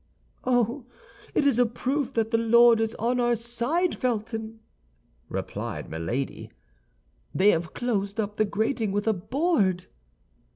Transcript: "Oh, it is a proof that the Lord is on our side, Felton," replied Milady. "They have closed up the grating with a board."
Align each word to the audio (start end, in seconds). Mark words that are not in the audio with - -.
"Oh, 0.45 0.87
it 1.35 1.45
is 1.45 1.59
a 1.59 1.65
proof 1.67 2.13
that 2.13 2.31
the 2.31 2.37
Lord 2.39 2.81
is 2.81 2.95
on 2.95 3.19
our 3.19 3.35
side, 3.35 3.93
Felton," 3.93 4.59
replied 5.29 5.91
Milady. 5.91 6.49
"They 7.35 7.51
have 7.51 7.75
closed 7.75 8.19
up 8.19 8.37
the 8.37 8.45
grating 8.45 8.91
with 8.91 9.07
a 9.07 9.13
board." 9.13 9.85